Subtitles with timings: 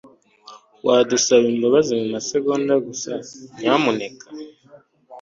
[0.85, 3.11] Wadusaba imbabazi kumasegonda gusa,
[3.59, 4.25] nyamuneka?